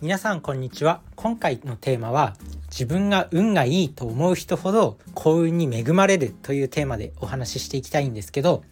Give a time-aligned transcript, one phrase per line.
[0.00, 1.00] 皆さんこんにちは。
[1.16, 2.36] 今回のテーマは
[2.70, 8.62] 自分が運がいいと思う人ほど幸運に恵まれるというテーマでお話ししていきたいんですけど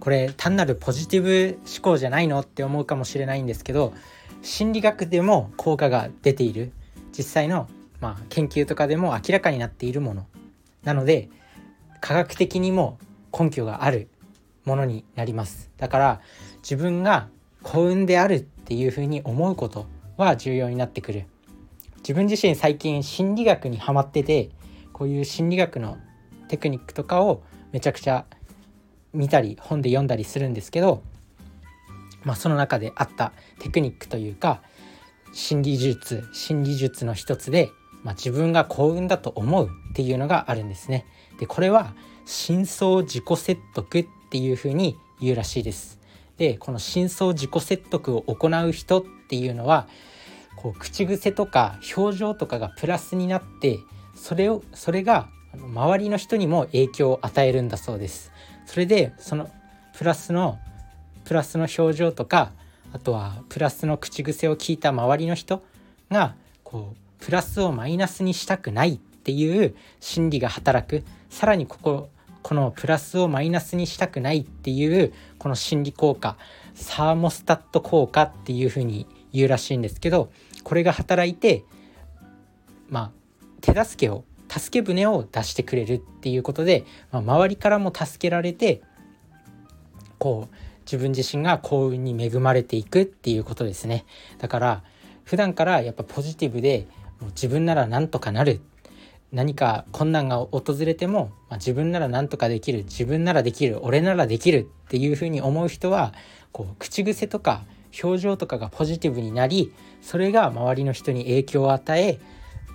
[0.00, 3.94] これ単なるポジティブ思考じゃないのって思うかもしれないんですけど
[4.42, 6.72] 心理学でも効果が出ている。
[7.16, 7.68] 実際の、
[8.00, 10.26] まあ、研究とかでも明らかになっているもの。
[10.82, 11.28] なので
[12.00, 12.98] 科学的にも
[13.32, 14.08] 根拠がある
[14.64, 15.70] ものになります。
[15.76, 16.20] だから
[16.62, 17.28] 自分が
[17.62, 19.86] 幸運であるっていうふうに思うこと
[20.16, 21.26] は重要になってくる
[21.98, 24.50] 自分自身最近心理学にハマってて
[24.92, 25.98] こういう心理学の
[26.48, 27.42] テクニックとかを
[27.72, 28.26] めちゃくちゃ
[29.12, 31.02] 見たり本で読んだりするんですけど、
[32.22, 34.62] まあ、その中であったテクニックというか
[35.32, 37.70] 心理術心理術の一つで、
[38.02, 41.06] まあ、自分が幸運だと思うっていうのがあるんですね。
[41.38, 41.94] でこれは
[42.24, 45.98] 深層自己説得っていうふうに言うらしいです。
[46.38, 49.86] でこの深層自己説得を行う人っていうのは
[50.56, 53.78] こう口癖とか表情とかがプラスになって
[54.14, 58.32] それをそれが周りの人にも影響を与えるんだそうです。
[58.66, 59.48] それでその
[59.96, 60.58] プラスの
[61.24, 62.52] プラスの表情とか
[62.92, 65.62] あとはプラスの口癖を聞いた周りの人
[66.10, 72.08] がこうプラスをマイナスにしたくないっていう心理が働くさらにここ
[72.42, 76.36] このプラスをマイナスにしたくないっていうこの心理効果
[76.74, 80.30] サーモスタット効果っていうふうに言うらしいんですけど
[80.64, 81.64] これが働いて
[82.88, 83.10] まあ
[83.60, 88.82] 手助けを助け舟を出してくれるっていうことで、まあ、周りからも助けられて
[90.18, 94.04] こう自分自身が幸運に恵まれていくっていうことですね。
[94.38, 94.82] だから
[95.24, 96.86] 普段からやっぱポジティブで
[97.20, 98.60] もう自分ならなんとかなる。
[99.32, 102.84] 何か困難が訪れても、まあ、自分なら何とかできる。
[102.84, 103.84] 自分ならできる。
[103.84, 106.14] 俺ならできるっていうふうに思う人は
[106.52, 107.64] こう口癖とか
[108.02, 112.18] 表情とかがポジティブになりそれが周りの人に影響を与え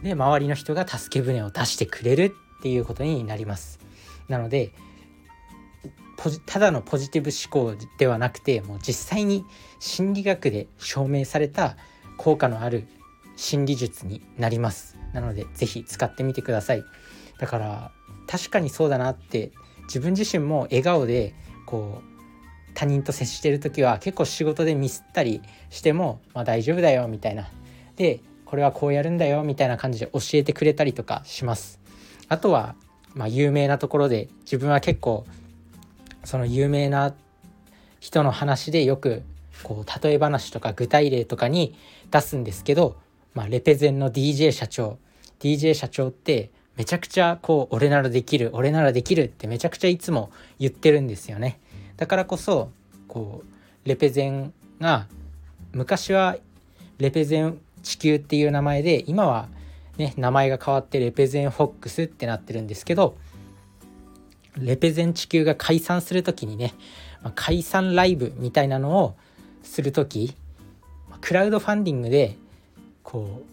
[0.04, 3.80] で周りの人が助け舟を出してくれるっていうことになります。
[4.28, 4.72] なので
[6.46, 9.44] ただのポジティブ思考ではなくてもう実際に
[9.80, 11.78] 心理学で証明された
[12.18, 12.88] 効果のある
[13.36, 16.84] 心理術になりますなので是非使ってみてください
[17.40, 17.92] だから
[18.28, 19.52] 確かにそうだなって
[19.86, 21.34] 自分自身も笑顔で
[21.66, 22.11] こう
[22.74, 27.50] 他人と接してる時は結構仕事でミスったりしても、まあ、大丈夫だよみたいな。
[27.96, 31.80] でこれはこうやるんだよみたいな感じで教えてくれたりとかします。
[32.28, 32.76] あとは、
[33.14, 35.26] まあ、有名なところで自分は結構
[36.24, 37.14] その有名な
[38.00, 39.24] 人の話でよく
[39.64, 41.76] こう例え話とか具体例とかに
[42.10, 42.98] 出すんですけど、
[43.34, 44.98] まあ、レペゼンの DJ 社長。
[45.40, 51.60] DJ 社長ってめちゃくちゃこう俺ならできる俺ならできるってめちゃくちゃいつも言ってるんですよね。
[52.02, 52.72] だからこそ
[53.08, 55.06] こうレペゼンが
[55.72, 56.36] 昔は
[56.98, 59.50] レペゼン地球っていう名前で今は
[60.00, 63.18] ね名前が変わってレペゼンフォックスってなってるんですけど
[64.58, 66.74] レペゼン地球が解散する時にね、
[67.36, 69.16] 解散ライブみたいなのを
[69.62, 70.36] する時
[71.22, 72.36] クラウドファンディングで
[73.04, 73.44] こ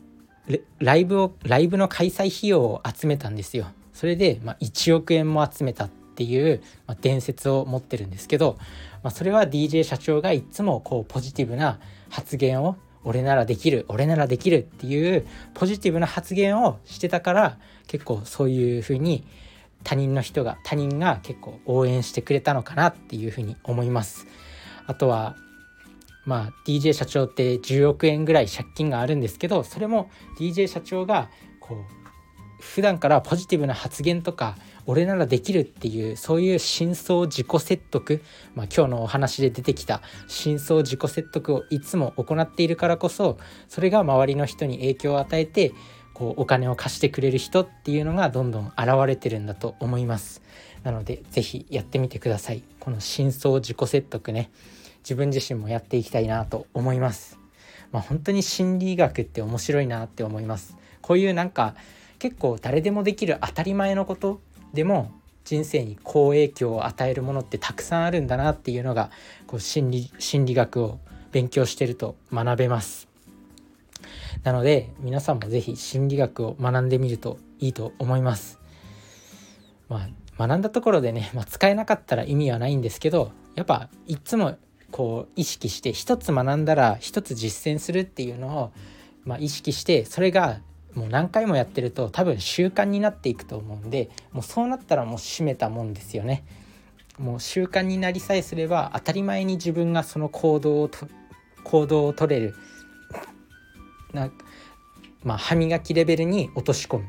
[0.48, 3.66] うライブをライブの開催費用を集めたんですよ。
[3.92, 8.58] それで、ま1億円も集めたっていう、ま伝説を持ってるんですけど、
[9.04, 11.78] まあ、それは DJ 社長がいつもこうポジティブな
[12.10, 15.24] 発言を俺ならできる俺ならできるっていう
[15.54, 19.24] ポジティブな発言をしてたから結構そういう風に
[19.84, 24.26] 他人の人が他人が結構応援してくれたのかなっていうふうに思います。
[24.86, 25.36] あとは
[26.24, 31.30] まあ DJ 社長って10億円ぐらい借金があるんですけどそれも DJ 社長が
[31.60, 32.07] こう
[32.60, 38.22] 普段からポジティブな発言とか俺ならできるっていうそういう深層自己説得、
[38.54, 45.72] まあ、今日のお話で出てきた深層自己説得をいつも行っているからこそそれが周りの人に影響を与えて
[46.14, 50.42] こうお金を貸してくれる人っていうのがどんどん現れてるんだと思います。
[50.82, 52.64] なので是非やってみてください。
[52.80, 54.50] この深層自己説得ね。
[55.04, 57.38] 自分自身もやっていきたいなと思います。
[57.92, 60.76] まあ、本当に心理学って面白いなって思います。
[61.00, 61.76] こういうなんか
[62.18, 64.40] 結構誰でもできる当たり前のこと
[64.72, 65.12] でも
[65.44, 69.10] 人生に好影響を与えるものってたくさんあるんだなっていうのが
[69.46, 70.98] こう心理心理学を
[71.32, 73.08] 勉強してると学べます
[74.42, 78.58] なので皆さんも是非心理学を学んでみるといいと思います。
[79.88, 84.56] まあ、学んだところでね、まあ、使えなかったら意味はないんですけどやっぱいつも
[84.90, 88.72] こう意識して一つ学んだら一つ実践するっていうのを、
[89.24, 90.60] まあ、意識してそれが
[90.94, 96.44] もう何回もやってると多分習慣になっていくと思うんでもうそうなったらもう閉めたもんですよね。
[97.18, 101.08] もう習慣になりさえすれば当たり前に自分がその行動をと
[101.64, 102.54] 行動を取れる
[104.12, 104.30] な、
[105.24, 107.04] まあ、歯磨きレベルに落とし込む。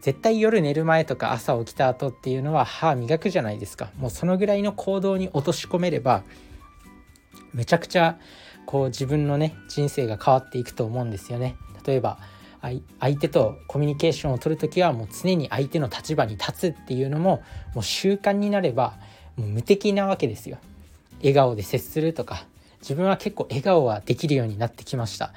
[0.00, 3.90] 絶対夜寝る前とか朝起きた後っていうのは歯磨くじゃないですか。
[3.96, 6.24] もうそのぐらいの行動に落とし込めれば
[7.52, 8.18] めちゃくちゃ
[8.66, 11.56] こう自分のね人生が変わっていくと思うんですよね。
[11.86, 12.18] 例えば
[13.00, 17.42] 相手とコミュニケーションを取る時はもう常に相手の立場に立つっていうのも
[17.74, 18.94] もう習慣になれば
[19.36, 20.58] もう無敵なわけですよ。
[21.18, 22.46] 笑顔で接するとか
[22.80, 25.32] 自分は結構笑顔はできるようになってきました。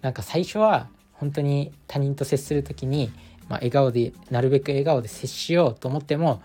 [0.00, 3.12] なんか最初は本当に他人と接する時に
[3.52, 6.42] まあ、笑顔でなるべく笑顔で接しようと思っても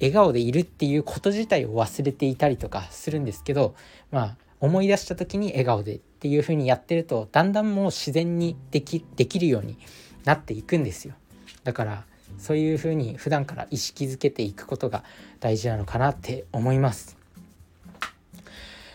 [0.00, 3.74] 笑顔でいるっていうこと自体を忘れていたりとかするんですけど
[4.10, 9.78] まあ思い出した時に笑顔でっていう風にやってるとだんだんもう自然にできできるように
[10.24, 11.14] なっていくんですよ。
[11.64, 12.04] だから
[12.38, 15.04] そういう風に普段から意識づけていくことが
[15.40, 17.16] 大事なのかなって思います。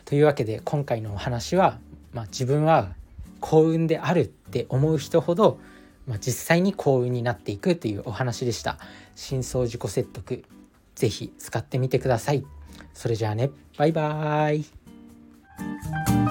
[0.06, 1.80] というわけで今回のお話は、
[2.14, 2.94] まあ、自分は
[3.40, 5.60] 幸運であるって思う人ほど
[6.08, 8.78] まあ、実際に幸運になっていくというお話でした。
[9.16, 10.44] 深層自己説得
[10.96, 12.46] 是非使ってみてください。
[12.94, 13.52] それじゃあね。
[13.78, 14.85] バイバーイ。
[15.58, 16.25] Thank you.